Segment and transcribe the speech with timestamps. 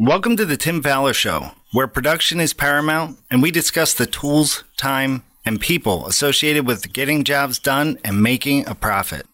[0.00, 4.62] Welcome to the Tim Fowler Show, where production is paramount and we discuss the tools,
[4.76, 9.26] time, and people associated with getting jobs done and making a profit.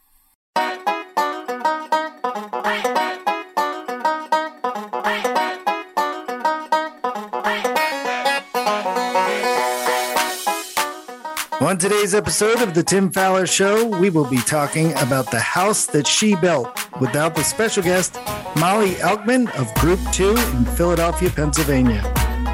[11.61, 15.85] On today's episode of the Tim Fowler Show, we will be talking about the house
[15.89, 18.17] that she built without the special guest,
[18.59, 22.03] Mollie Elkman of Group 2 in Philadelphia, Pennsylvania.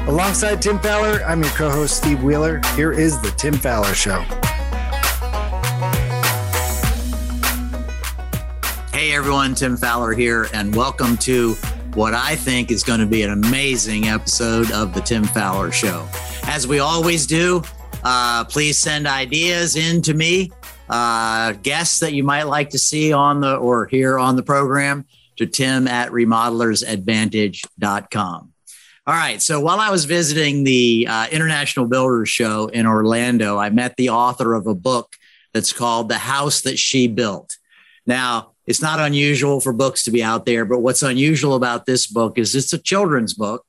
[0.07, 2.61] Alongside Tim Fowler, I'm your co host, Steve Wheeler.
[2.75, 4.19] Here is the Tim Fowler Show.
[8.91, 11.53] Hey everyone, Tim Fowler here, and welcome to
[11.93, 16.07] what I think is going to be an amazing episode of the Tim Fowler Show.
[16.43, 17.61] As we always do,
[18.03, 20.51] uh, please send ideas in to me,
[20.91, 25.07] uh, guests that you might like to see on the or hear on the program
[25.37, 28.53] to tim at remodelersadvantage.com.
[29.07, 29.41] All right.
[29.41, 34.09] So while I was visiting the uh, International Builders Show in Orlando, I met the
[34.09, 35.15] author of a book
[35.53, 37.57] that's called The House That She Built.
[38.05, 42.05] Now, it's not unusual for books to be out there, but what's unusual about this
[42.05, 43.65] book is it's a children's book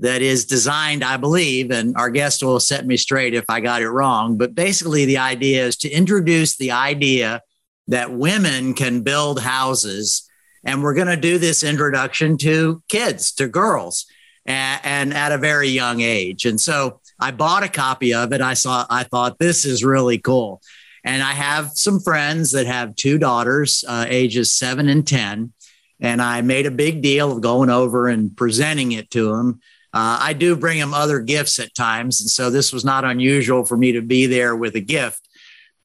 [0.00, 3.82] that is designed, I believe, and our guest will set me straight if I got
[3.82, 4.38] it wrong.
[4.38, 7.42] But basically, the idea is to introduce the idea
[7.88, 10.26] that women can build houses.
[10.64, 14.06] And we're going to do this introduction to kids, to girls,
[14.46, 16.46] and, and, at a very young age.
[16.46, 18.40] And so I bought a copy of it.
[18.40, 20.62] I saw, I thought this is really cool.
[21.04, 25.52] And I have some friends that have two daughters, uh, ages seven and 10.
[26.00, 29.60] And I made a big deal of going over and presenting it to them
[29.92, 32.20] uh, I do bring him other gifts at times.
[32.20, 35.28] And so this was not unusual for me to be there with a gift.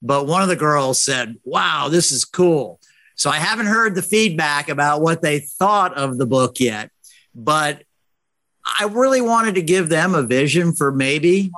[0.00, 2.80] But one of the girls said, Wow, this is cool.
[3.16, 6.90] So I haven't heard the feedback about what they thought of the book yet.
[7.34, 7.82] But
[8.64, 11.50] I really wanted to give them a vision for maybe,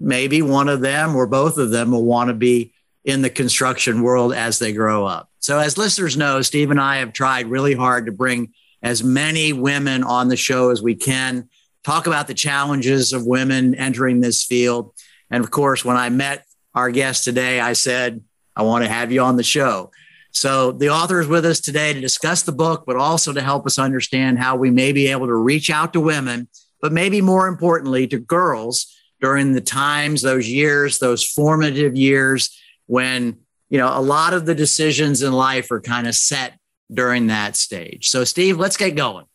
[0.00, 2.72] maybe one of them or both of them will want to be
[3.04, 5.30] in the construction world as they grow up.
[5.38, 8.52] So, as listeners know, Steve and I have tried really hard to bring
[8.82, 11.48] as many women on the show as we can
[11.84, 14.92] talk about the challenges of women entering this field.
[15.30, 18.22] And of course, when I met our guest today, I said,
[18.56, 19.90] I want to have you on the show.
[20.32, 23.66] So the author is with us today to discuss the book, but also to help
[23.66, 26.48] us understand how we may be able to reach out to women,
[26.80, 33.38] but maybe more importantly to girls during the times, those years, those formative years when,
[33.70, 36.58] you know, a lot of the decisions in life are kind of set
[36.92, 38.08] during that stage.
[38.08, 39.26] So Steve, let's get going.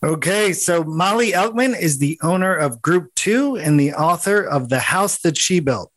[0.00, 4.78] Okay, so Mollie Elkman is the owner of Group Two and the author of The
[4.78, 5.90] House That She Built.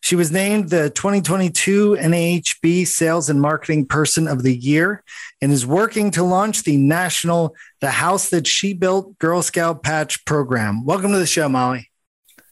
[0.00, 5.02] She was named the 2022 NAHB Sales and Marketing Person of the Year
[5.42, 10.24] and is working to launch the national The House That She Built Girl Scout Patch
[10.24, 10.84] program.
[10.84, 11.90] Welcome to the show, Mollie.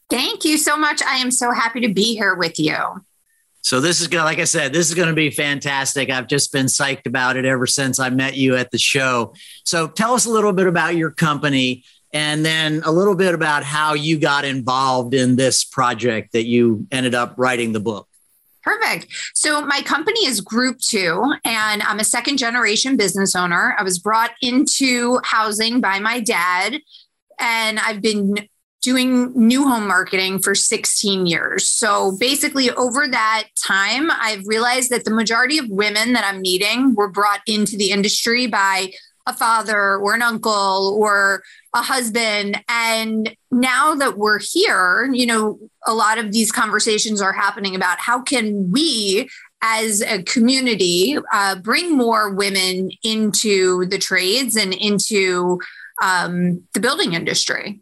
[0.09, 1.01] Thank you so much.
[1.01, 2.75] I am so happy to be here with you.
[3.65, 6.11] So this is to, like I said, this is to be fantastic.
[6.11, 9.33] I've just been psyched about it ever since I met you at the show.
[9.63, 11.83] So tell us a little bit about your company
[12.13, 16.85] and then a little bit about how you got involved in this project that you
[16.91, 18.07] ended up writing the book.
[18.61, 19.07] Perfect.
[19.33, 23.75] So, my company is Group Two, and I'm a second generation business owner.
[23.77, 26.81] I was brought into housing by my dad,
[27.39, 28.47] and I've been
[28.85, 31.67] doing new home marketing for 16 years.
[31.67, 36.93] So basically, over that time, I've realized that the majority of women that I'm meeting
[36.93, 38.91] were brought into the industry by
[39.27, 41.41] a father or an uncle or
[41.73, 42.61] a husband.
[42.69, 45.57] And now that we're here, you know,
[45.87, 49.27] a lot of these conversations are happening about how can we
[49.63, 55.59] as a community uh, bring more women into the trades and into
[56.03, 57.81] um, the building industry.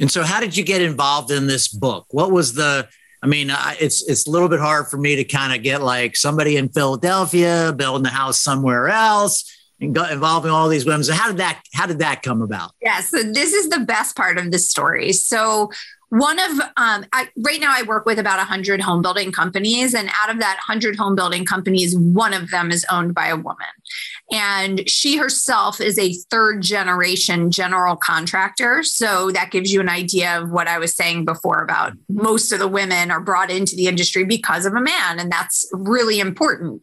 [0.00, 2.06] And so, how did you get involved in this book?
[2.10, 2.88] What was the
[3.22, 6.16] I mean, it's it's a little bit hard for me to kind of get like
[6.16, 9.48] somebody in Philadelphia building a house somewhere else
[9.80, 11.04] and involving all these women.
[11.04, 12.72] So how did that how did that come about?
[12.80, 15.12] Yeah, so this is the best part of the story.
[15.12, 15.70] So
[16.12, 20.10] one of um, I, right now i work with about 100 home building companies and
[20.20, 23.66] out of that 100 home building companies one of them is owned by a woman
[24.30, 30.38] and she herself is a third generation general contractor so that gives you an idea
[30.38, 33.86] of what i was saying before about most of the women are brought into the
[33.86, 36.82] industry because of a man and that's really important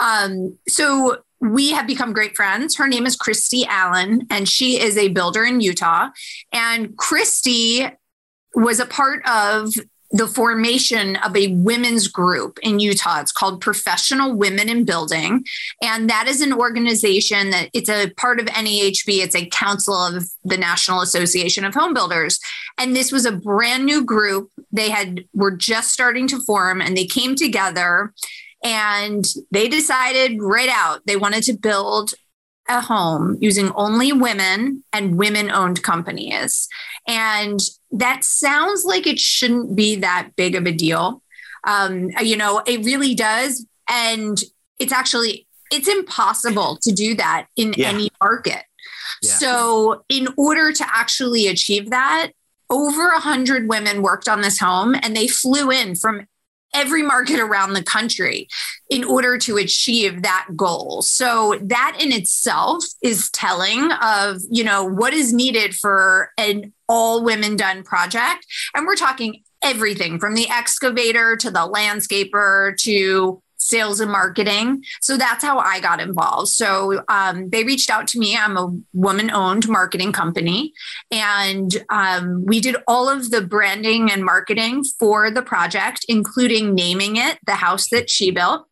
[0.00, 2.76] um, so we have become great friends.
[2.76, 6.08] Her name is Christy Allen, and she is a builder in Utah.
[6.52, 7.86] And Christy
[8.54, 9.72] was a part of
[10.12, 13.20] the formation of a women's group in Utah.
[13.20, 15.44] It's called Professional Women in Building.
[15.82, 19.06] And that is an organization that it's a part of NAHB.
[19.06, 22.40] It's a council of the National Association of Home Builders.
[22.76, 24.50] And this was a brand new group.
[24.72, 28.12] They had were just starting to form and they came together
[28.64, 32.14] and they decided right out they wanted to build
[32.68, 36.68] a home using only women and women owned companies.
[37.06, 37.60] And
[37.92, 41.22] that sounds like it shouldn't be that big of a deal.
[41.64, 43.66] Um, you know, it really does.
[43.88, 44.40] And
[44.78, 47.88] it's actually, it's impossible to do that in yeah.
[47.88, 48.62] any market.
[49.22, 49.30] Yeah.
[49.32, 52.32] So in order to actually achieve that,
[52.70, 56.26] over a hundred women worked on this home and they flew in from
[56.74, 58.48] every market around the country
[58.88, 61.02] in order to achieve that goal.
[61.02, 67.24] So that in itself is telling of, you know, what is needed for an all
[67.24, 68.46] women done project.
[68.74, 74.84] And we're talking everything from the excavator to the landscaper to sales and marketing.
[75.00, 76.48] So that's how I got involved.
[76.48, 78.36] So um, they reached out to me.
[78.36, 80.72] I'm a woman owned marketing company.
[81.10, 87.16] And um, we did all of the branding and marketing for the project, including naming
[87.16, 88.66] it the house that she built.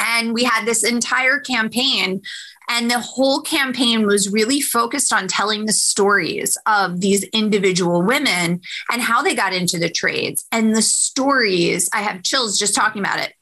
[0.00, 2.20] And we had this entire campaign
[2.68, 8.60] and the whole campaign was really focused on telling the stories of these individual women
[8.90, 10.46] and how they got into the trades.
[10.50, 13.34] And the stories, I have chills just talking about it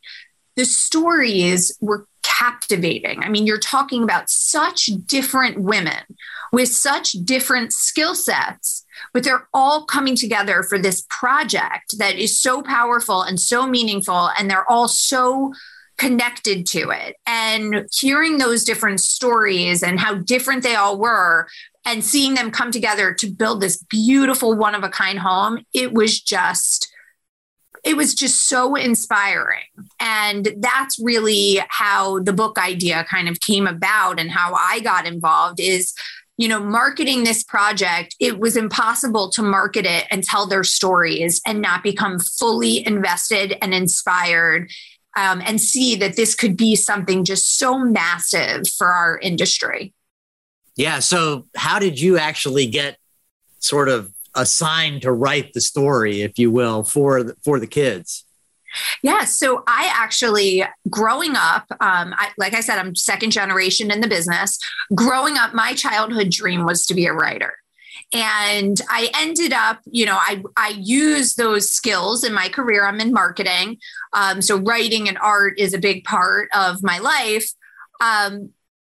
[0.57, 3.21] the stories were captivating.
[3.23, 6.03] I mean, you're talking about such different women
[6.53, 12.39] with such different skill sets, but they're all coming together for this project that is
[12.39, 15.53] so powerful and so meaningful, and they're all so
[15.99, 17.17] connected to it.
[17.27, 21.49] And hearing those different stories and how different they all were.
[21.85, 25.93] And seeing them come together to build this beautiful one of a kind home, it
[25.93, 26.72] was just
[27.85, 29.65] it was just so inspiring.
[29.99, 35.07] And that's really how the book idea kind of came about and how I got
[35.07, 35.93] involved is
[36.39, 41.41] you know, marketing this project, it was impossible to market it and tell their stories
[41.47, 44.71] and not become fully invested and inspired
[45.15, 49.93] um, and see that this could be something just so massive for our industry.
[50.75, 51.01] Yeah.
[51.01, 52.97] So, how did you actually get
[53.59, 58.25] sort of assigned to write the story, if you will, for the, for the kids?
[59.03, 59.25] Yeah.
[59.25, 64.09] So I actually, growing up, um, I, like I said, I'm second generation in the
[64.09, 64.59] business.
[64.95, 67.55] Growing up, my childhood dream was to be a writer.
[68.15, 72.87] And I ended up, you know, I, I use those skills in my career.
[72.87, 73.79] I'm in marketing.
[74.13, 77.51] Um, so writing and art is a big part of my life.
[78.01, 78.51] Um,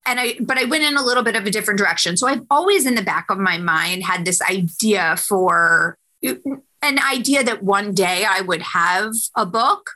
[0.07, 2.17] and I, but I went in a little bit of a different direction.
[2.17, 7.43] So I've always in the back of my mind had this idea for an idea
[7.43, 9.91] that one day I would have a book.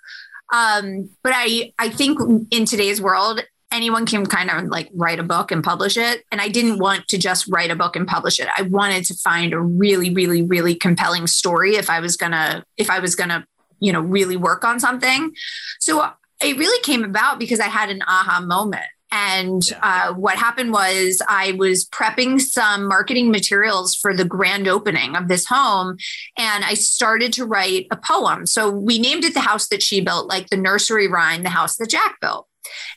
[0.53, 2.19] Um, but I, I think
[2.51, 6.25] in today's world, anyone can kind of like write a book and publish it.
[6.33, 8.49] And I didn't want to just write a book and publish it.
[8.57, 12.89] I wanted to find a really, really, really compelling story if I was gonna, if
[12.89, 13.47] I was gonna,
[13.81, 15.35] you know, really work on something.
[15.81, 18.87] So it really came about because I had an aha moment.
[19.11, 25.17] And uh, what happened was I was prepping some marketing materials for the grand opening
[25.17, 25.97] of this home.
[26.37, 28.47] And I started to write a poem.
[28.47, 31.77] So we named it The House That She Built, like the nursery rhyme, The House
[31.77, 32.47] That Jack Built.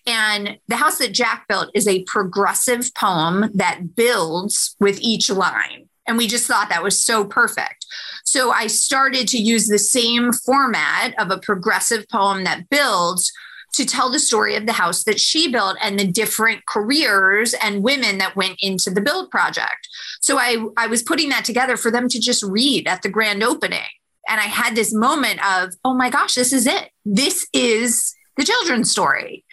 [0.05, 5.87] And The House That Jack Built is a progressive poem that builds with each line.
[6.07, 7.85] And we just thought that was so perfect.
[8.25, 13.31] So I started to use the same format of a progressive poem that builds
[13.73, 17.83] to tell the story of the house that she built and the different careers and
[17.83, 19.87] women that went into the build project.
[20.19, 23.43] So I, I was putting that together for them to just read at the grand
[23.43, 23.79] opening.
[24.27, 26.89] And I had this moment of, oh my gosh, this is it.
[27.05, 29.45] This is the children's story.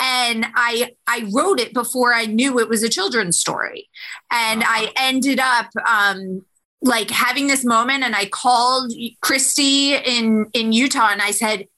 [0.00, 3.88] And I I wrote it before I knew it was a children's story.
[4.30, 6.44] And I ended up um,
[6.80, 11.68] like having this moment and I called Christy in in Utah and I said,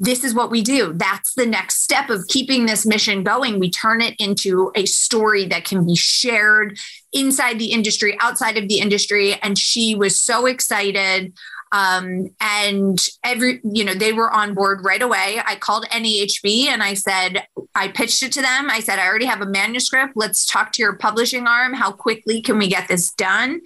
[0.00, 0.92] this is what we do.
[0.94, 3.58] That's the next step of keeping this mission going.
[3.58, 6.78] We turn it into a story that can be shared
[7.12, 9.34] inside the industry, outside of the industry.
[9.42, 11.32] And she was so excited.
[11.72, 15.40] Um, and every, you know, they were on board right away.
[15.44, 18.70] I called NAHB and I said, I pitched it to them.
[18.70, 20.12] I said, I already have a manuscript.
[20.16, 21.74] Let's talk to your publishing arm.
[21.74, 23.60] How quickly can we get this done?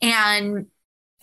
[0.00, 0.66] And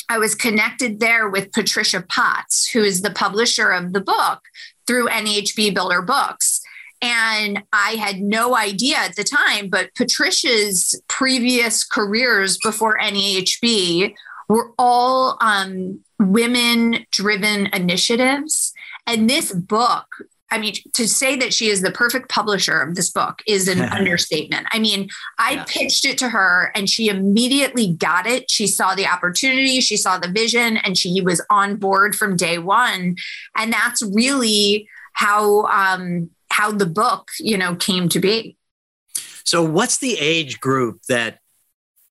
[0.09, 4.41] I was connected there with Patricia Potts, who is the publisher of the book
[4.87, 6.61] through NAHB Builder Books.
[7.01, 14.15] And I had no idea at the time, but Patricia's previous careers before NAHB
[14.49, 18.73] were all um, women driven initiatives.
[19.07, 20.07] And this book
[20.51, 23.81] I mean, to say that she is the perfect publisher of this book is an
[23.97, 24.67] understatement.
[24.71, 25.65] I mean, I yeah.
[25.67, 28.49] pitched it to her and she immediately got it.
[28.49, 32.57] She saw the opportunity, she saw the vision, and she was on board from day
[32.57, 33.15] one.
[33.55, 38.55] And that's really how um, how the book, you know, came to be.
[39.43, 41.39] So, what's the age group that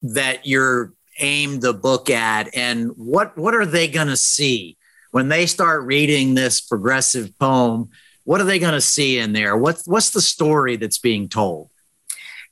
[0.03, 4.77] that you're aimed the book at, and what what are they going to see
[5.11, 7.91] when they start reading this progressive poem?
[8.29, 9.57] What are they going to see in there?
[9.57, 11.71] What's what's the story that's being told?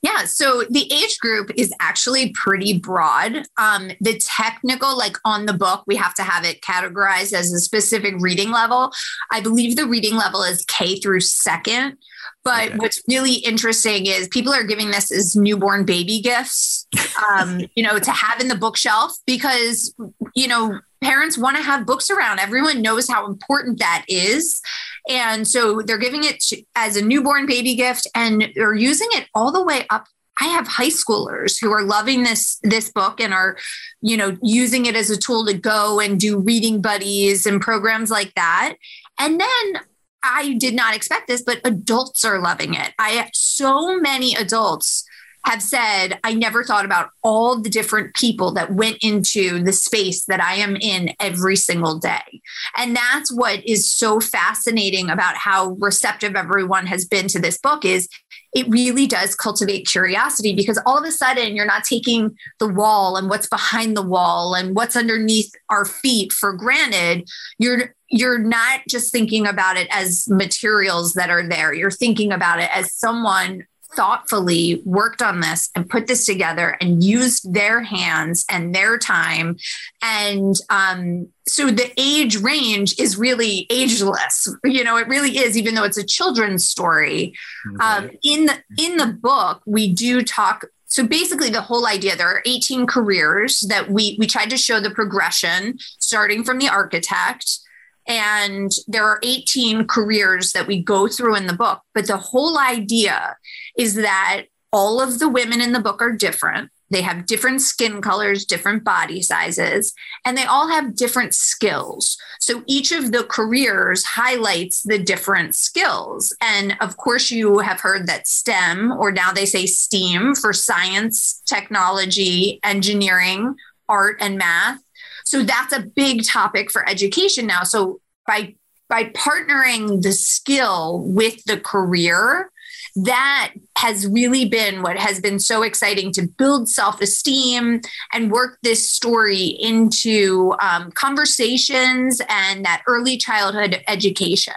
[0.01, 3.43] Yeah, so the age group is actually pretty broad.
[3.59, 7.59] Um, the technical, like on the book, we have to have it categorized as a
[7.59, 8.91] specific reading level.
[9.31, 11.99] I believe the reading level is K through second.
[12.43, 12.77] But okay.
[12.79, 16.87] what's really interesting is people are giving this as newborn baby gifts,
[17.31, 19.95] um, you know, to have in the bookshelf because,
[20.35, 22.41] you know, parents want to have books around.
[22.41, 24.61] Everyone knows how important that is.
[25.09, 26.43] And so they're giving it
[26.75, 30.07] as a newborn baby gift and they're using it all the way up
[30.39, 33.57] I have high schoolers who are loving this this book and are,
[34.03, 38.11] you know, using it as a tool to go and do reading buddies and programs
[38.11, 38.75] like that.
[39.19, 39.81] And then
[40.23, 42.93] I did not expect this, but adults are loving it.
[42.99, 45.06] I have so many adults
[45.47, 50.25] have said, I never thought about all the different people that went into the space
[50.25, 52.43] that I am in every single day.
[52.77, 57.85] And that's what is so fascinating about how receptive everyone has been to this book
[57.85, 58.09] is
[58.55, 63.17] it really does cultivate curiosity because all of a sudden you're not taking the wall
[63.17, 67.29] and what's behind the wall and what's underneath our feet for granted.
[67.59, 71.75] You're you're not just thinking about it as materials that are there.
[71.75, 77.05] You're thinking about it as someone thoughtfully worked on this and put this together and
[77.05, 79.57] used their hands and their time
[80.03, 85.75] and um, so the age range is really ageless you know it really is even
[85.75, 87.35] though it's a children's story
[87.75, 87.85] okay.
[87.85, 92.29] um, in the in the book we do talk so basically the whole idea there
[92.29, 97.61] are 18 careers that we we tried to show the progression starting from the architect
[98.09, 101.81] and there are 18 careers that we go through in the book.
[101.93, 103.37] But the whole idea
[103.77, 106.71] is that all of the women in the book are different.
[106.91, 109.93] They have different skin colors, different body sizes,
[110.25, 112.17] and they all have different skills.
[112.41, 116.35] So each of the careers highlights the different skills.
[116.41, 121.43] And of course, you have heard that STEM, or now they say STEAM for science,
[121.47, 123.57] technology, engineering,
[123.89, 124.81] art, and math.
[125.25, 127.65] So that's a big topic for education now.
[127.65, 128.55] So by
[128.89, 132.53] by partnering the skill with the career,
[132.97, 137.81] that has really been what has been so exciting to build self esteem
[138.13, 144.55] and work this story into um, conversations and that early childhood education.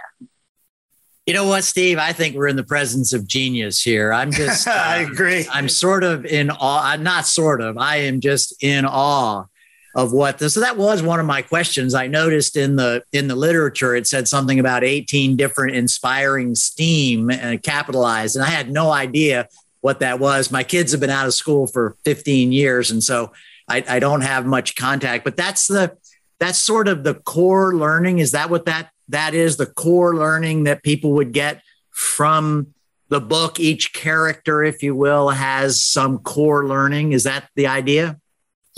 [1.26, 1.98] You know what, Steve?
[1.98, 4.12] I think we're in the presence of genius here.
[4.12, 5.46] I'm just, I um, agree.
[5.52, 6.82] I'm sort of in awe.
[6.82, 9.44] I'm not sort of, I am just in awe
[9.94, 11.94] of what this so that was one of my questions.
[11.94, 17.30] I noticed in the in the literature it said something about 18 different inspiring steam
[17.30, 19.48] and uh, capitalized and i had no idea
[19.80, 20.50] what that was.
[20.50, 23.32] My kids have been out of school for 15 years and so
[23.68, 25.96] i, I don't have much contact but that's the
[26.40, 28.18] that's sort of the core learning.
[28.18, 32.74] Is that what that that is the core learning that people would get from
[33.08, 33.60] the book?
[33.60, 37.12] Each character if you will has some core learning.
[37.12, 38.18] Is that the idea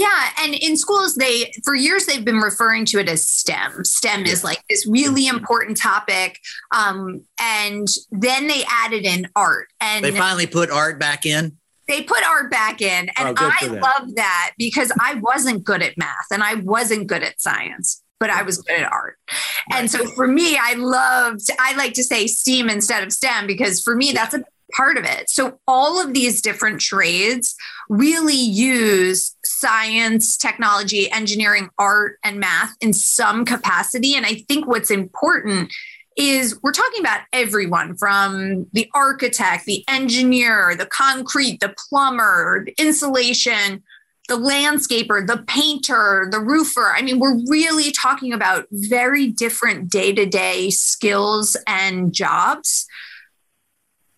[0.03, 3.85] yeah, and in schools, they for years they've been referring to it as STEM.
[3.85, 6.41] STEM is like this really important topic,
[6.75, 11.57] um, and then they added in art, and they finally put art back in.
[11.87, 15.97] They put art back in, and oh, I love that because I wasn't good at
[15.97, 19.19] math and I wasn't good at science, but I was good at art.
[19.29, 19.81] Right.
[19.81, 21.43] And so for me, I loved.
[21.61, 25.05] I like to say STEAM instead of STEM because for me, that's a part of
[25.05, 25.31] it.
[25.31, 27.55] So all of these different trades
[27.89, 34.15] really use science, technology, engineering, art, and math in some capacity.
[34.15, 35.73] And I think what's important
[36.17, 42.75] is we're talking about everyone from the architect, the engineer, the concrete, the plumber, the
[42.79, 43.83] insulation,
[44.29, 46.93] the landscaper, the painter, the roofer.
[46.95, 52.87] I mean, we're really talking about very different day to day skills and jobs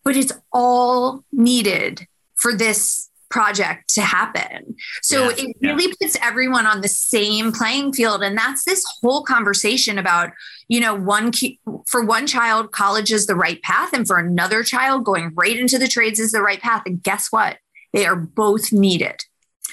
[0.04, 4.76] but it's all needed for this project to happen.
[5.02, 5.94] So yeah, it really yeah.
[6.00, 8.23] puts everyone on the same playing field.
[8.23, 10.30] And that's this whole conversation about,
[10.68, 11.58] you know, one key,
[11.88, 13.92] for one child, college is the right path.
[13.92, 16.82] And for another child, going right into the trades is the right path.
[16.87, 17.58] And guess what?
[17.92, 19.25] They are both needed.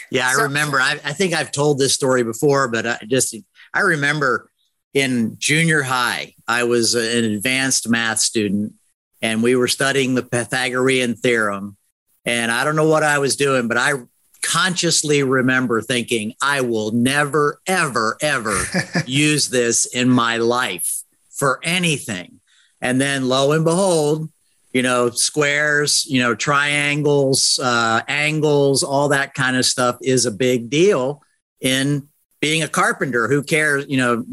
[0.10, 0.80] Yeah, I remember.
[0.80, 3.36] I, I, think I've told this story before, but I just
[3.74, 4.50] I remember
[4.94, 8.74] in junior high, I was an advanced math student,
[9.22, 11.78] and we were studying the Pythagorean theorem.
[12.26, 13.94] And I don't know what I was doing, but I
[14.42, 18.58] consciously remember thinking, I will never, ever, ever
[19.06, 22.40] use this in my life for anything.
[22.82, 24.30] And then lo and behold,
[24.74, 30.32] you know, squares, you know, triangles, uh, angles, all that kind of stuff is a
[30.32, 31.22] big deal
[31.60, 32.08] in
[32.40, 33.28] being a carpenter.
[33.28, 33.86] Who cares?
[33.88, 34.26] You know,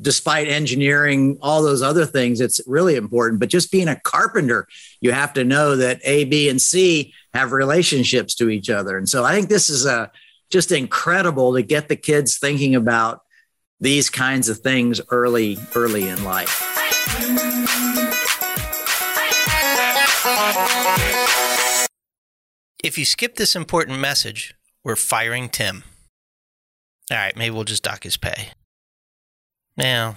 [0.00, 3.40] despite engineering, all those other things, it's really important.
[3.40, 4.66] But just being a carpenter,
[5.00, 8.98] you have to know that A, B, and C have relationships to each other.
[8.98, 10.06] And so I think this is a uh,
[10.50, 13.20] just incredible to get the kids thinking about
[13.80, 16.64] these kinds of things early, early in life.
[22.82, 25.84] If you skip this important message, we're firing Tim.
[27.10, 28.52] All right, maybe we'll just dock his pay.
[29.78, 30.16] Now,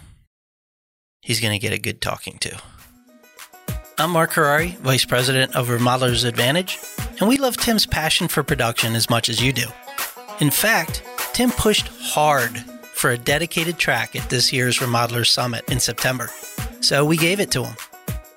[1.22, 2.60] he's going to get a good talking to.
[4.00, 6.80] I'm Mark Harari, Vice President of Remodelers Advantage,
[7.20, 9.68] and we love Tim's passion for production as much as you do.
[10.40, 11.04] In fact,
[11.34, 12.58] Tim pushed hard
[12.96, 16.32] for a dedicated track at this year's Remodelers Summit in September,
[16.80, 17.76] so we gave it to him.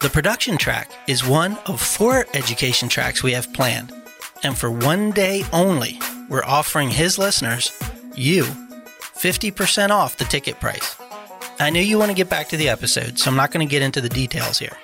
[0.02, 3.94] The production track is one of four education tracks we have planned,
[4.42, 7.72] and for one day only, we're offering his listeners,
[8.14, 10.96] you, 50% off the ticket price.
[11.60, 13.70] I know you want to get back to the episode, so I'm not going to
[13.70, 14.76] get into the details here.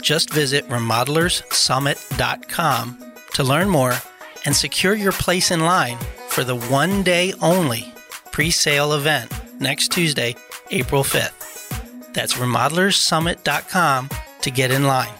[0.00, 3.94] Just visit remodelersummit.com to learn more
[4.44, 7.92] and secure your place in line for the one day only
[8.32, 10.34] pre sale event next Tuesday,
[10.70, 12.12] April 5th.
[12.12, 14.08] That's remodelersummit.com
[14.42, 15.12] to get in line.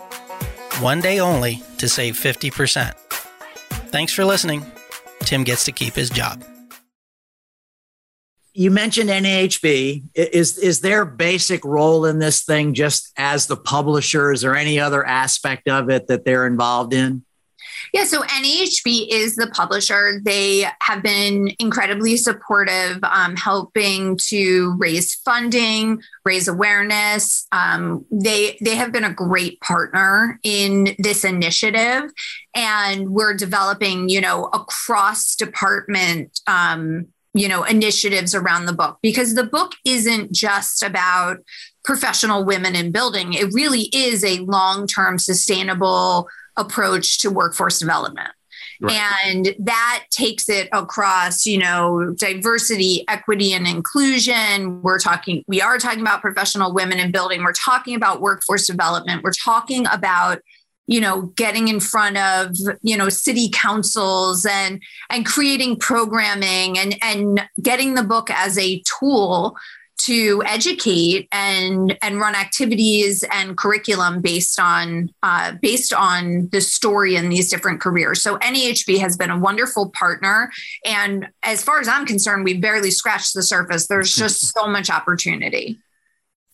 [0.80, 2.94] One day only to save 50%.
[3.90, 4.64] Thanks for listening.
[5.20, 6.44] Tim gets to keep his job.
[8.54, 10.04] You mentioned NAHB.
[10.14, 15.04] Is is their basic role in this thing just as the publishers or any other
[15.04, 17.24] aspect of it that they're involved in?
[17.92, 20.20] Yeah, so NAHB is the publisher.
[20.24, 27.46] They have been incredibly supportive, um, helping to raise funding, raise awareness.
[27.52, 32.10] Um, they they have been a great partner in this initiative,
[32.54, 36.40] and we're developing, you know, across department.
[36.46, 41.38] Um, you know initiatives around the book because the book isn't just about
[41.84, 48.30] professional women in building it really is a long-term sustainable approach to workforce development.
[48.80, 49.00] Right.
[49.24, 54.82] And that takes it across, you know, diversity, equity, and inclusion.
[54.82, 57.44] We're talking, we are talking about professional women in building.
[57.44, 59.22] We're talking about workforce development.
[59.22, 60.40] We're talking about,
[60.86, 66.96] you know, getting in front of, you know, city councils and and creating programming and
[67.02, 69.56] and getting the book as a tool
[69.96, 77.16] to educate and and run activities and curriculum based on uh, based on the story
[77.16, 78.20] in these different careers.
[78.20, 80.50] So NAHB has been a wonderful partner,
[80.84, 83.86] and as far as I'm concerned, we've barely scratched the surface.
[83.86, 85.78] There's just so much opportunity.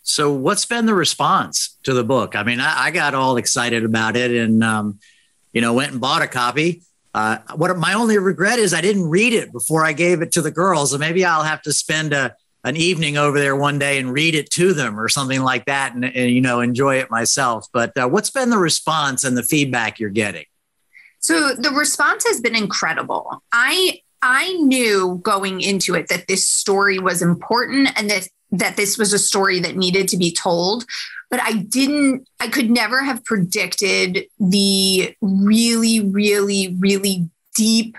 [0.03, 2.35] So, what's been the response to the book?
[2.35, 4.99] I mean, I, I got all excited about it, and um,
[5.53, 6.83] you know, went and bought a copy.
[7.13, 10.43] Uh, what my only regret is I didn't read it before I gave it to
[10.43, 12.35] the girls, and maybe I'll have to spend a
[12.65, 15.95] an evening over there one day and read it to them or something like that
[15.95, 19.43] and, and you know enjoy it myself but uh, what's been the response and the
[19.43, 20.45] feedback you're getting
[21.21, 26.99] so the response has been incredible i i knew going into it that this story
[26.99, 30.85] was important and that that this was a story that needed to be told
[31.31, 37.97] but i didn't i could never have predicted the really really really deep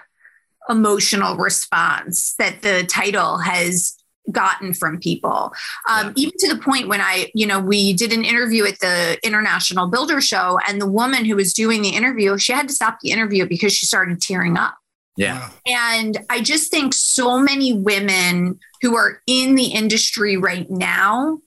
[0.70, 3.98] emotional response that the title has
[4.32, 5.52] gotten from people
[5.90, 6.28] um, yeah.
[6.28, 9.88] even to the point when i you know we did an interview at the international
[9.88, 13.10] builder show and the woman who was doing the interview she had to stop the
[13.10, 14.78] interview because she started tearing up
[15.18, 21.38] yeah and i just think so many women who are in the industry right now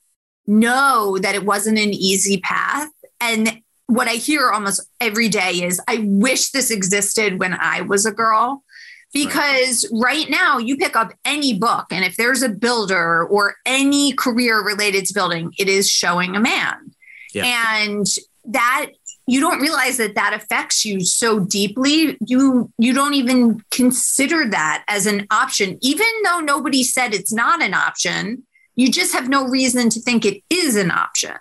[0.46, 5.81] know that it wasn't an easy path and what i hear almost every day is
[5.88, 8.62] i wish this existed when i was a girl
[9.12, 10.27] because right.
[10.27, 10.31] right.
[10.31, 15.07] now you pick up any book and if there's a builder or any career related
[15.07, 16.94] to building it is showing a man
[17.33, 17.85] yeah.
[17.87, 18.07] and
[18.46, 18.90] that
[19.27, 24.85] you don't realize that that affects you so deeply you you don't even consider that
[24.89, 28.45] as an option even though nobody said it's not an option
[28.77, 31.37] you just have no reason to think it is an option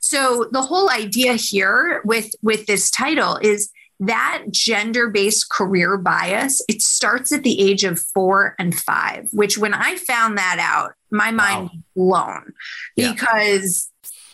[0.00, 6.62] so the whole idea here with with this title is that gender based career bias,
[6.68, 10.92] it starts at the age of four and five, which when I found that out,
[11.10, 11.80] my mind wow.
[11.94, 12.52] blown
[12.94, 13.12] yeah.
[13.12, 13.90] because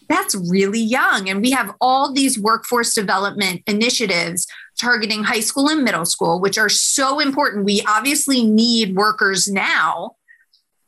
[0.08, 1.28] that's really young.
[1.28, 4.46] And we have all these workforce development initiatives
[4.78, 7.64] targeting high school and middle school, which are so important.
[7.64, 10.16] We obviously need workers now,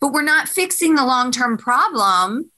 [0.00, 2.50] but we're not fixing the long term problem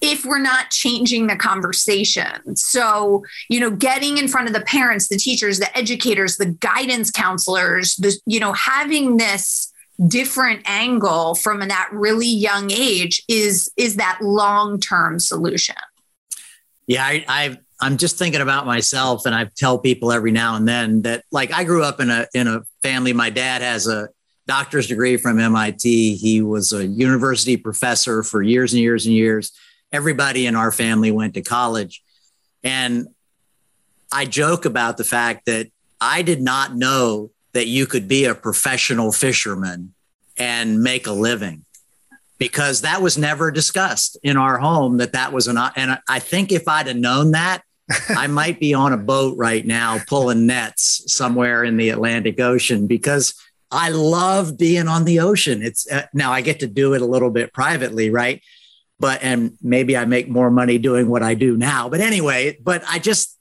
[0.00, 2.56] if we're not changing the conversation.
[2.56, 7.10] So, you know, getting in front of the parents, the teachers, the educators, the guidance
[7.10, 9.72] counselors, the, you know, having this
[10.06, 15.74] different angle from that really young age is is that long-term solution.
[16.86, 20.66] Yeah, I, I I'm just thinking about myself and I tell people every now and
[20.66, 24.08] then that like I grew up in a in a family my dad has a
[24.46, 26.16] doctor's degree from MIT.
[26.16, 29.52] He was a university professor for years and years and years
[29.92, 32.02] everybody in our family went to college.
[32.62, 33.08] And
[34.12, 35.68] I joke about the fact that
[36.00, 39.92] I did not know that you could be a professional fisherman
[40.36, 41.64] and make a living
[42.38, 46.52] because that was never discussed in our home that that was an and I think
[46.52, 47.62] if I'd have known that
[48.10, 52.86] I might be on a boat right now pulling nets somewhere in the Atlantic Ocean
[52.86, 53.34] because
[53.70, 55.60] I love being on the ocean.
[55.60, 58.40] It's uh, now I get to do it a little bit privately, right?
[59.00, 61.88] but and maybe I make more money doing what I do now.
[61.88, 63.36] But anyway, but I just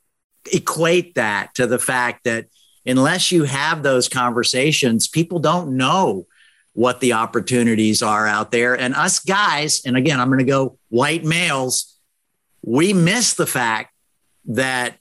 [0.51, 2.45] equate that to the fact that
[2.87, 6.25] unless you have those conversations, people don't know
[6.73, 8.79] what the opportunities are out there.
[8.79, 11.97] And us guys, and again, I'm going to go white males,
[12.63, 13.93] we miss the fact
[14.45, 14.97] that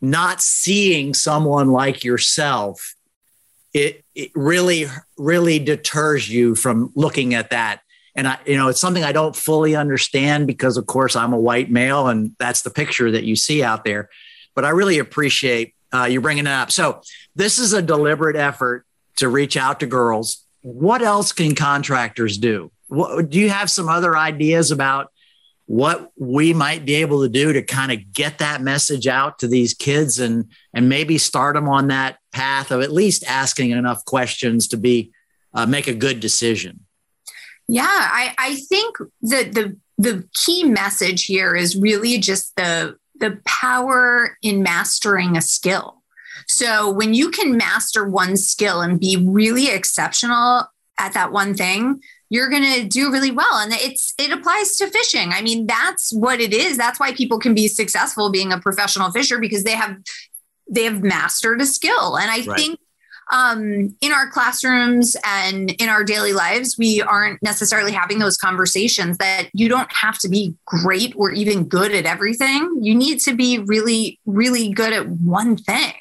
[0.00, 2.94] not seeing someone like yourself
[3.72, 7.82] it, it really really deters you from looking at that
[8.14, 11.38] and I, you know, it's something I don't fully understand because, of course, I'm a
[11.38, 14.10] white male, and that's the picture that you see out there.
[14.54, 16.70] But I really appreciate uh, you bringing it up.
[16.70, 17.02] So
[17.34, 18.84] this is a deliberate effort
[19.16, 20.44] to reach out to girls.
[20.62, 22.70] What else can contractors do?
[22.88, 25.10] What, do you have some other ideas about
[25.66, 29.46] what we might be able to do to kind of get that message out to
[29.46, 34.04] these kids and and maybe start them on that path of at least asking enough
[34.04, 35.12] questions to be
[35.54, 36.80] uh, make a good decision?
[37.68, 43.40] Yeah, I, I think that the the key message here is really just the the
[43.46, 46.02] power in mastering a skill.
[46.48, 50.64] So when you can master one skill and be really exceptional
[50.98, 54.86] at that one thing, you're going to do really well and it's it applies to
[54.88, 55.30] fishing.
[55.32, 56.76] I mean, that's what it is.
[56.76, 59.96] That's why people can be successful being a professional fisher because they have
[60.70, 62.16] they have mastered a skill.
[62.16, 62.58] And I right.
[62.58, 62.80] think
[63.32, 69.18] um, in our classrooms and in our daily lives, we aren't necessarily having those conversations
[69.18, 72.78] that you don't have to be great or even good at everything.
[72.80, 75.94] You need to be really, really good at one thing.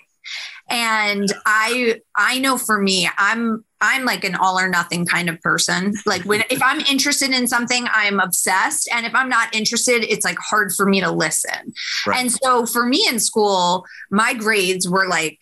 [0.71, 5.41] And I I know for me, I'm I'm like an all or nothing kind of
[5.41, 5.93] person.
[6.05, 8.87] Like when if I'm interested in something, I'm obsessed.
[8.93, 11.73] And if I'm not interested, it's like hard for me to listen.
[12.05, 12.19] Right.
[12.19, 15.39] And so for me in school, my grades were like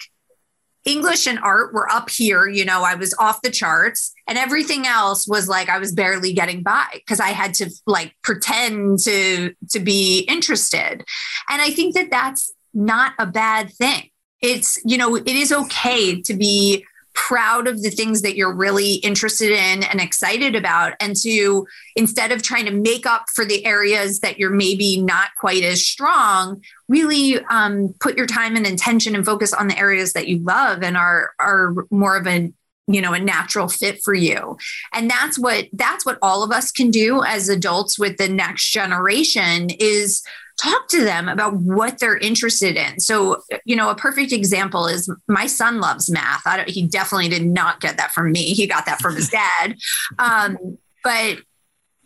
[0.87, 4.87] English and art were up here, you know, I was off the charts and everything
[4.87, 9.53] else was like I was barely getting by because I had to like pretend to
[9.71, 11.03] to be interested.
[11.49, 14.09] And I think that that's not a bad thing.
[14.41, 16.85] It's, you know, it is okay to be
[17.17, 22.31] proud of the things that you're really interested in and excited about and to instead
[22.31, 26.61] of trying to make up for the areas that you're maybe not quite as strong
[26.87, 30.83] really um, put your time and intention and focus on the areas that you love
[30.83, 32.53] and are are more of a
[32.85, 34.55] you know a natural fit for you.
[34.93, 38.69] And that's what that's what all of us can do as adults with the next
[38.69, 40.21] generation is
[40.57, 42.99] talk to them about what they're interested in.
[42.99, 46.43] So, you know, a perfect example is my son loves math.
[46.67, 48.53] he definitely did not get that from me.
[48.53, 49.77] He got that from his dad.
[50.19, 51.39] Um, but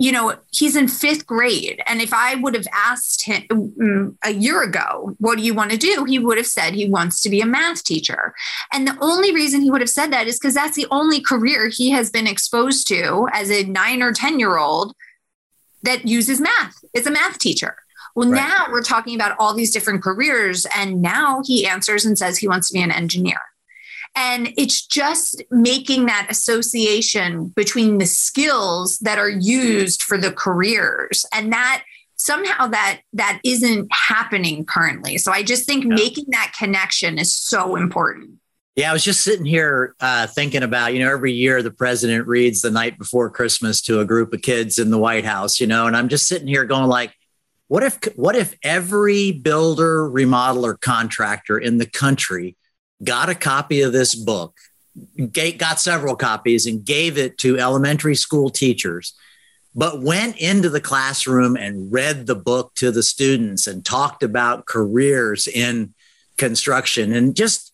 [0.01, 1.79] you know, he's in fifth grade.
[1.85, 5.69] And if I would have asked him mm, a year ago, what do you want
[5.69, 6.05] to do?
[6.05, 8.33] He would have said he wants to be a math teacher.
[8.73, 11.69] And the only reason he would have said that is because that's the only career
[11.71, 14.95] he has been exposed to as a nine or 10 year old
[15.83, 16.75] that uses math.
[16.95, 17.75] It's a math teacher.
[18.15, 18.37] Well, right.
[18.37, 20.65] now we're talking about all these different careers.
[20.75, 23.39] And now he answers and says he wants to be an engineer.
[24.15, 31.25] And it's just making that association between the skills that are used for the careers.
[31.33, 31.83] And that
[32.17, 35.17] somehow that that isn't happening currently.
[35.17, 35.95] So I just think yeah.
[35.95, 38.31] making that connection is so important.
[38.75, 42.25] Yeah, I was just sitting here uh, thinking about, you know, every year the president
[42.25, 45.67] reads the night before Christmas to a group of kids in the White House, you
[45.67, 47.13] know, and I'm just sitting here going like,
[47.71, 52.57] what if what if every builder, remodeler, contractor in the country
[53.01, 54.57] got a copy of this book,
[55.57, 59.13] got several copies, and gave it to elementary school teachers,
[59.73, 64.65] but went into the classroom and read the book to the students and talked about
[64.65, 65.93] careers in
[66.35, 67.71] construction and just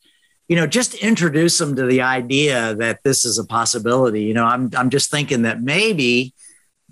[0.47, 4.25] you know just introduce them to the idea that this is a possibility?
[4.25, 6.35] You know i'm i'm just thinking that maybe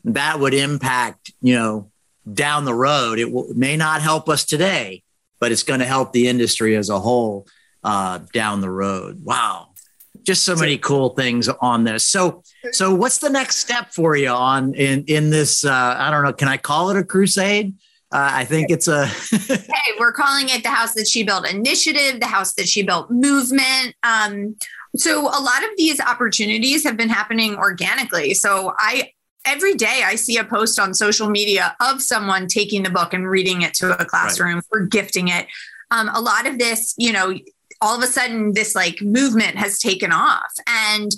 [0.06, 1.92] that would impact you know
[2.32, 5.04] down the road it will, may not help us today
[5.40, 7.48] but it's going to help the industry as a whole
[7.84, 9.68] uh, down the road wow
[10.24, 14.30] just so many cool things on this so so what's the next step for you
[14.30, 17.74] on in in this uh, i don't know can i call it a crusade
[18.12, 19.08] uh, I think it's a.
[19.48, 23.10] hey, we're calling it the House That She Built initiative, the House That She Built
[23.12, 23.94] movement.
[24.04, 24.56] Um,
[24.96, 28.34] so a lot of these opportunities have been happening organically.
[28.34, 29.12] So I
[29.46, 33.30] every day I see a post on social media of someone taking the book and
[33.30, 34.64] reading it to a classroom right.
[34.72, 35.48] or gifting it.
[35.92, 37.34] Um, a lot of this, you know,
[37.82, 41.12] all of a sudden this like movement has taken off and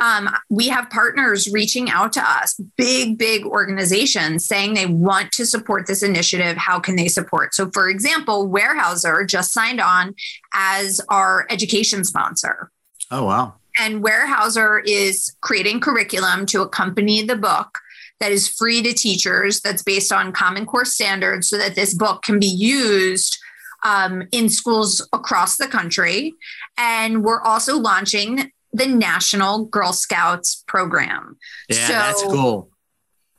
[0.00, 5.44] um, we have partners reaching out to us, big, big organizations saying they want to
[5.44, 6.56] support this initiative.
[6.56, 7.54] How can they support?
[7.54, 10.14] So, for example, Weyerhaeuser just signed on
[10.54, 12.70] as our education sponsor.
[13.10, 13.54] Oh, wow.
[13.78, 17.78] And Weyerhaeuser is creating curriculum to accompany the book
[18.20, 22.22] that is free to teachers, that's based on Common Core standards, so that this book
[22.22, 23.38] can be used
[23.84, 26.34] um, in schools across the country.
[26.76, 31.36] And we're also launching the National Girl Scouts program.
[31.68, 32.70] Yeah, so that's cool.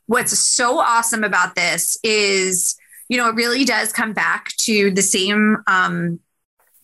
[0.05, 2.75] What's so awesome about this is,
[3.09, 6.19] you know, it really does come back to the same um,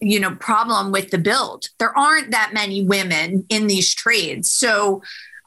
[0.06, 1.70] you know problem with the build.
[1.80, 4.52] There aren't that many women in these trades.
[4.52, 5.02] So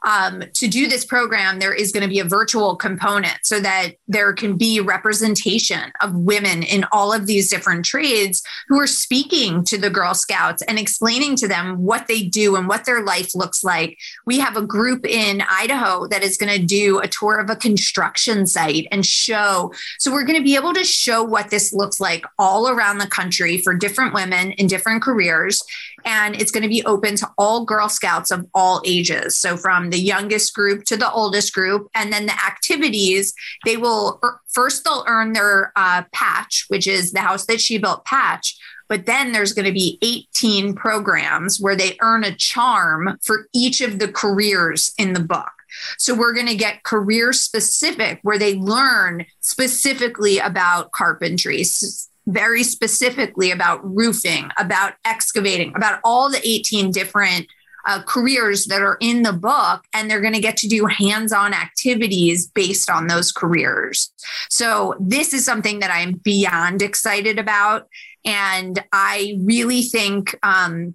[0.07, 3.93] um, to do this program, there is going to be a virtual component so that
[4.07, 9.65] there can be representation of women in all of these different trades who are speaking
[9.65, 13.35] to the Girl Scouts and explaining to them what they do and what their life
[13.35, 13.99] looks like.
[14.27, 17.57] We have a group in Idaho that is going to do a tour of a
[17.57, 19.73] construction site and show.
[19.99, 23.07] So we're going to be able to show what this looks like all around the
[23.07, 25.63] country for different women in different careers.
[26.05, 29.37] And it's going to be open to all Girl Scouts of all ages.
[29.37, 31.89] So from the youngest group to the oldest group.
[31.95, 33.35] And then the activities,
[33.65, 37.79] they will er, first they'll earn their uh, patch, which is the house that she
[37.79, 38.57] built patch.
[38.89, 43.81] But then there's going to be 18 programs where they earn a charm for each
[43.81, 45.51] of the careers in the book.
[45.99, 51.65] So we're going to get career specific where they learn specifically about carpentry,
[52.29, 57.47] very specifically about roofing, about excavating, about all the 18 different
[57.87, 61.33] uh, careers that are in the book, and they're going to get to do hands
[61.33, 64.13] on activities based on those careers.
[64.51, 67.89] So, this is something that I'm beyond excited about.
[68.27, 70.95] And I really think, um,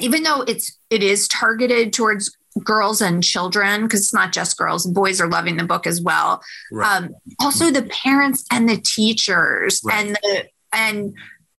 [0.00, 4.86] even though it's it is targeted towards girls and children because it's not just girls
[4.86, 7.02] boys are loving the book as well right.
[7.02, 7.08] um,
[7.40, 10.06] also the parents and the teachers right.
[10.06, 11.14] and the and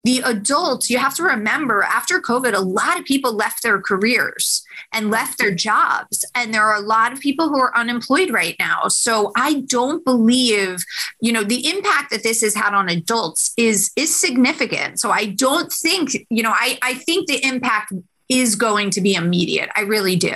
[0.04, 4.64] the adults, you have to remember after COVID, a lot of people left their careers
[4.92, 6.24] and left their jobs.
[6.34, 8.88] And there are a lot of people who are unemployed right now.
[8.88, 10.84] So I don't believe,
[11.20, 14.98] you know, the impact that this has had on adults is is significant.
[14.98, 17.92] So I don't think, you know, I, I think the impact
[18.28, 19.70] is going to be immediate.
[19.76, 20.34] I really do.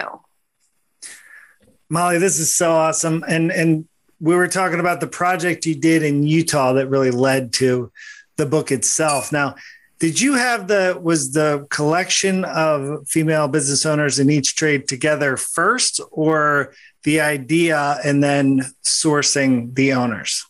[1.89, 3.25] Mollie, this is so awesome.
[3.27, 3.89] And and
[4.21, 7.91] we were talking about the project you did in Utah that really led to
[8.37, 9.33] the book itself.
[9.33, 9.57] Now,
[9.99, 15.37] did you have the was the collection of female business owners in each trade together
[15.37, 20.45] first or the idea and then sourcing the owners?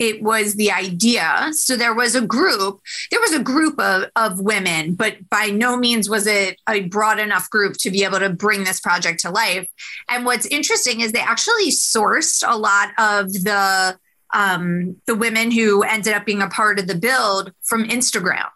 [0.00, 1.50] it was the idea.
[1.52, 2.80] So there was a group,
[3.10, 7.18] there was a group of, of women, but by no means was it a broad
[7.18, 9.68] enough group to be able to bring this project to life.
[10.08, 13.98] And what's interesting is they actually sourced a lot of the
[14.34, 18.48] um, the women who ended up being a part of the build from Instagram.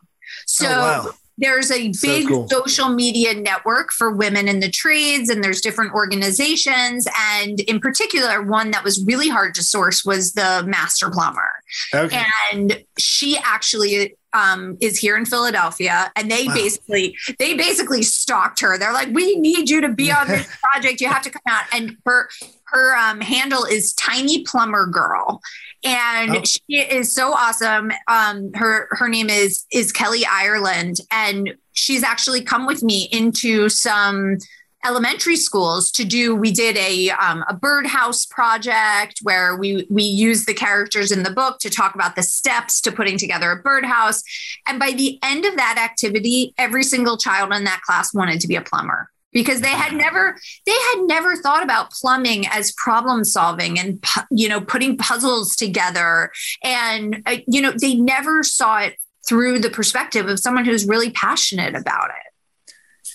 [0.46, 1.10] So oh, wow.
[1.38, 2.48] there's a big so cool.
[2.48, 7.06] social media network for women in the trades, and there's different organizations.
[7.36, 11.50] And in particular, one that was really hard to source was the master plumber.
[11.94, 12.22] Okay.
[12.52, 16.54] And she actually um, is here in Philadelphia, and they wow.
[16.54, 18.76] basically they basically stalked her.
[18.76, 21.00] They're like, "We need you to be on this project.
[21.00, 22.28] You have to come out." And her
[22.66, 25.40] her um, handle is Tiny Plumber Girl,
[25.84, 26.42] and oh.
[26.44, 27.92] she is so awesome.
[28.08, 33.68] Um, her her name is is Kelly Ireland, and she's actually come with me into
[33.68, 34.38] some
[34.84, 40.46] elementary schools to do we did a um, a birdhouse project where we we used
[40.46, 44.22] the characters in the book to talk about the steps to putting together a birdhouse.
[44.66, 48.48] And by the end of that activity every single child in that class wanted to
[48.48, 53.24] be a plumber because they had never they had never thought about plumbing as problem
[53.24, 56.30] solving and you know putting puzzles together.
[56.62, 61.10] And uh, you know they never saw it through the perspective of someone who's really
[61.10, 62.33] passionate about it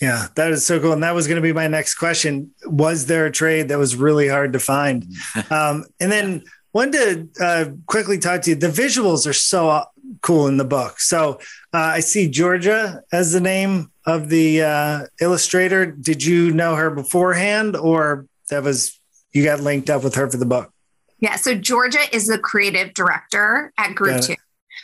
[0.02, 3.06] yeah that is so cool and that was going to be my next question was
[3.06, 5.06] there a trade that was really hard to find
[5.50, 9.84] um, and then wanted to uh, quickly talk to you the visuals are so
[10.22, 11.40] cool in the book so
[11.74, 15.86] uh, i see georgia as the name of the uh, illustrator.
[15.86, 19.00] Did you know her beforehand, or that was
[19.32, 20.74] you got linked up with her for the book?
[21.20, 21.36] Yeah.
[21.36, 24.36] So Georgia is the creative director at Group Two.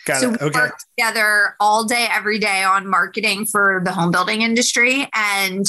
[0.05, 0.41] Got so it.
[0.41, 0.59] we Okay.
[0.59, 5.09] work together all day, every day on marketing for the home building industry.
[5.13, 5.65] And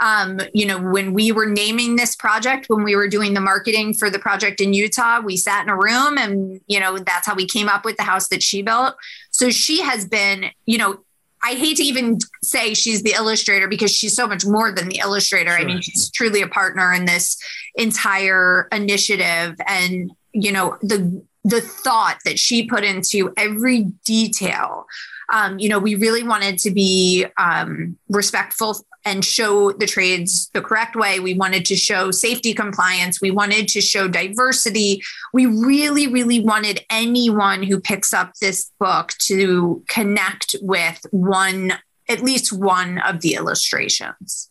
[0.00, 3.94] um, you know, when we were naming this project, when we were doing the marketing
[3.94, 7.34] for the project in Utah, we sat in a room and, you know, that's how
[7.34, 8.94] we came up with the house that she built.
[9.32, 11.00] So she has been, you know,
[11.42, 14.98] I hate to even say she's the illustrator because she's so much more than the
[14.98, 15.50] illustrator.
[15.50, 17.36] I mean, she's truly a partner in this
[17.74, 24.86] entire initiative and, you know, the the thought that she put into every detail.
[25.32, 30.60] Um, you know, we really wanted to be um, respectful and show the trades the
[30.60, 31.20] correct way.
[31.20, 33.20] We wanted to show safety compliance.
[33.20, 35.02] We wanted to show diversity.
[35.32, 41.74] We really, really wanted anyone who picks up this book to connect with one,
[42.08, 44.47] at least one of the illustrations.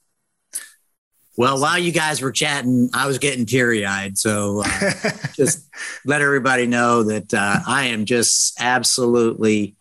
[1.38, 4.18] Well, while you guys were chatting, I was getting teary eyed.
[4.18, 4.92] So uh,
[5.36, 5.70] just
[6.04, 9.76] let everybody know that uh, I am just absolutely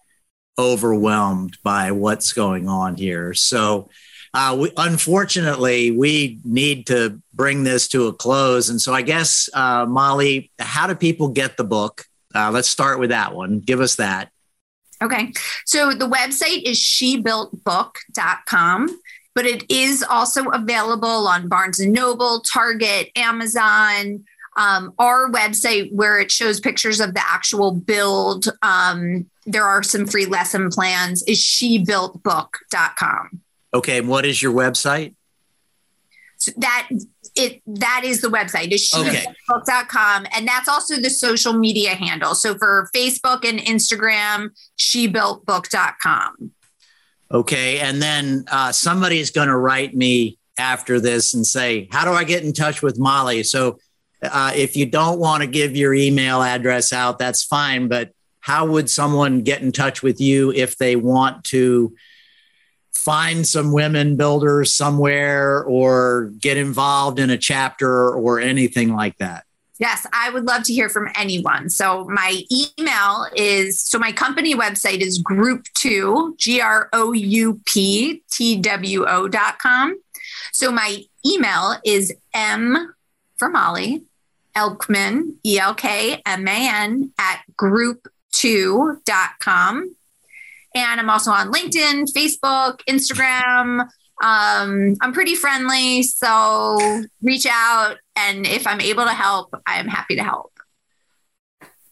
[0.58, 3.34] overwhelmed by what's going on here.
[3.34, 3.88] So,
[4.34, 8.68] uh, we, unfortunately, we need to bring this to a close.
[8.68, 12.04] And so, I guess, uh, Mollie, how do people get the book?
[12.34, 13.60] Uh, let's start with that one.
[13.60, 14.30] Give us that.
[15.02, 15.32] Okay.
[15.64, 19.00] So the website is shebuiltbook.com,
[19.36, 24.24] but it is also available on Barnes and Noble, Target, Amazon.
[24.56, 30.06] Um, our website, where it shows pictures of the actual build, um, there are some
[30.06, 33.42] free lesson plans, is shebuiltbook.com.
[33.74, 33.98] Okay.
[33.98, 35.14] And what is your website?
[36.38, 36.88] So that
[37.34, 39.26] it that is the website is Okay.
[39.50, 46.52] shebuiltbook.com and that's also the social media handle so for facebook and instagram shebuiltbook.com
[47.30, 47.80] Okay.
[47.80, 52.12] And then uh, somebody is going to write me after this and say, How do
[52.12, 53.42] I get in touch with Mollie?
[53.42, 53.78] So
[54.22, 57.88] uh, if you don't want to give your email address out, that's fine.
[57.88, 61.94] But how would someone get in touch with you if they want to
[62.94, 69.45] find some women builders somewhere or get involved in a chapter or anything like that?
[69.78, 71.68] Yes, I would love to hear from anyone.
[71.68, 77.60] So my email is so my company website is group two, G R O U
[77.66, 80.00] P T W O dot com.
[80.52, 82.94] So my email is M
[83.36, 84.04] for Mollie,
[84.54, 89.94] Elkman, E L K M A N at group two dot com.
[90.74, 93.88] And I'm also on LinkedIn, Facebook, Instagram.
[94.22, 96.78] Um, I'm pretty friendly, so
[97.22, 97.96] reach out.
[98.16, 100.52] And if I'm able to help, I am happy to help.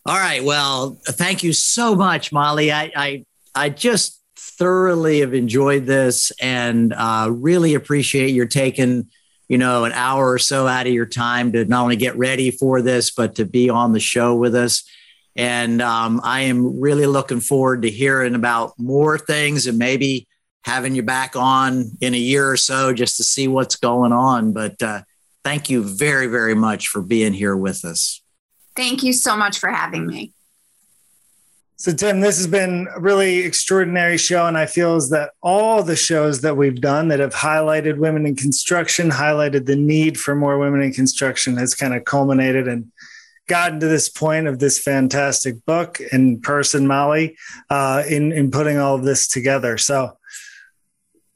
[0.07, 0.45] All right.
[0.45, 2.73] Well, thank you so much, Mollie.
[2.73, 9.09] I I, I just thoroughly have enjoyed this and uh, really appreciate your taking,
[9.49, 12.51] you know, an hour or so out of your time to not only get ready
[12.51, 14.89] for this, but to be on the show with us.
[15.37, 20.29] And um, I am really looking forward to hearing about more things and maybe
[20.65, 24.53] having you back on in a year or so just to see what's going on.
[24.53, 25.03] But uh,
[25.45, 28.23] thank you very, very much for being here with us.
[28.75, 30.33] Thank you so much for having me.
[31.77, 34.47] So, Tim, this has been a really extraordinary show.
[34.47, 38.27] And I feel as that all the shows that we've done that have highlighted women
[38.27, 42.91] in construction, highlighted the need for more women in construction, has kind of culminated and
[43.49, 47.37] gotten to this point of this fantastic book in person, Mollie,
[47.69, 49.77] uh, in, in putting all of this together.
[49.77, 50.17] So,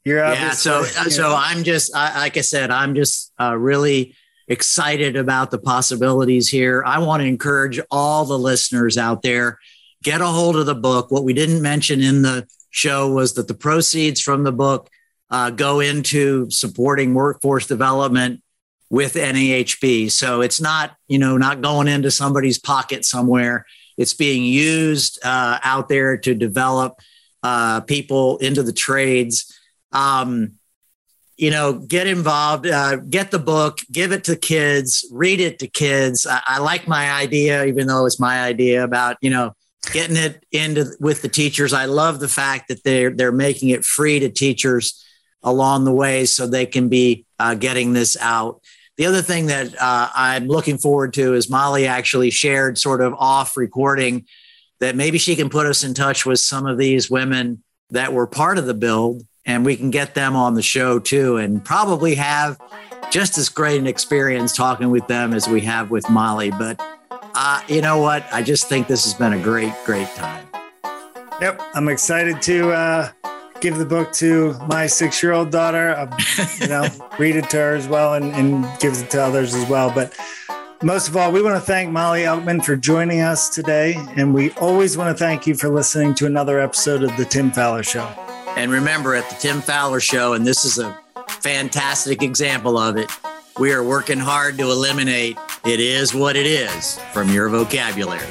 [0.05, 4.15] you're yeah so uh, so i'm just I, like i said i'm just uh, really
[4.47, 9.59] excited about the possibilities here i want to encourage all the listeners out there
[10.03, 13.49] get a hold of the book what we didn't mention in the show was that
[13.49, 14.88] the proceeds from the book
[15.31, 18.42] uh, go into supporting workforce development
[18.90, 20.11] with NAHB.
[20.11, 23.67] So it's not, you know, not going into somebody's pocket somewhere.
[23.96, 26.99] It's being used uh, out there to develop
[27.42, 29.58] uh, people into the trades.
[29.93, 30.53] Um,
[31.37, 35.69] you know, get involved, uh, get the book, give it to kids, read it to
[35.69, 36.27] kids.
[36.27, 39.55] I, I like my idea, even though it's my idea about, you know,
[39.93, 41.73] getting it into with the teachers.
[41.73, 45.05] I love the fact that they're they're making it free to teachers
[45.45, 48.61] along the way so they can be uh, getting this out.
[48.97, 53.15] The other thing that uh, I'm looking forward to is Mollie actually shared sort of
[53.15, 54.27] off recording
[54.81, 58.27] that maybe she can put us in touch with some of these women that were
[58.27, 62.15] part of the build and we can get them on the show too and probably
[62.15, 62.61] have
[63.11, 66.51] just as great an experience talking with them as we have with Mollie.
[66.51, 66.81] But
[67.11, 68.25] uh, you know what?
[68.31, 70.46] I just think this has been a great, great time.
[71.40, 71.63] Yep.
[71.75, 73.11] I'm excited to uh,
[73.61, 75.96] give the book to my six year old daughter.
[75.96, 76.11] Um,
[76.61, 76.87] you know,
[77.19, 79.90] read it to her as well and, and gives it to others as well.
[79.90, 80.15] But
[80.83, 83.94] most of all, we want to thank Mollie Elkman for joining us today.
[84.17, 87.51] And we always want to thank you for listening to another episode of The Tim
[87.51, 88.27] Fowler Show.
[88.59, 90.98] And remember, at the Tim Fowler Show, and this is a
[91.29, 93.09] fantastic example of it,
[93.61, 98.27] we are working hard to eliminate it is what it is from your vocabulary.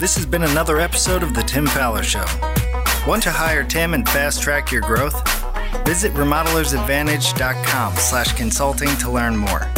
[0.00, 2.24] This has been another episode of The Tim Fowler Show.
[3.06, 5.14] Want to hire Tim and fast track your growth?
[5.84, 9.70] Visit remodelersadvantage.com slash consulting to learn more.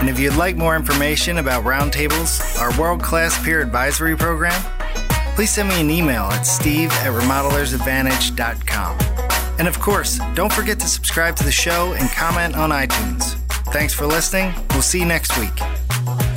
[0.00, 4.62] And if you'd like more information about Roundtables, our world-class peer advisory program,
[5.34, 8.98] please send me an email at steve at remodelersadvantage.com.
[9.58, 13.34] And of course, don't forget to subscribe to the show and comment on iTunes.
[13.72, 14.54] Thanks for listening.
[14.70, 16.29] We'll see you next week.